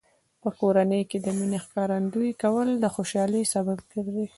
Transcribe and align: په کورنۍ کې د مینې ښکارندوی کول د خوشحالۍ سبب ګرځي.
په 0.41 0.49
کورنۍ 0.59 1.01
کې 1.09 1.17
د 1.21 1.27
مینې 1.37 1.59
ښکارندوی 1.65 2.31
کول 2.43 2.69
د 2.83 2.85
خوشحالۍ 2.95 3.43
سبب 3.53 3.77
ګرځي. 3.91 4.25